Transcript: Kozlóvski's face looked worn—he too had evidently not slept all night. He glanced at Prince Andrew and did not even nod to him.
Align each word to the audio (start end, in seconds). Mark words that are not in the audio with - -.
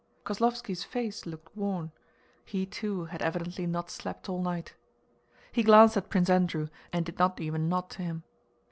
Kozlóvski's 0.25 0.83
face 0.83 1.27
looked 1.27 1.55
worn—he 1.55 2.65
too 2.65 3.05
had 3.05 3.21
evidently 3.21 3.67
not 3.67 3.91
slept 3.91 4.27
all 4.27 4.41
night. 4.41 4.73
He 5.51 5.61
glanced 5.61 5.95
at 5.95 6.09
Prince 6.09 6.27
Andrew 6.31 6.69
and 6.91 7.05
did 7.05 7.19
not 7.19 7.39
even 7.39 7.69
nod 7.69 7.91
to 7.91 8.01
him. 8.01 8.23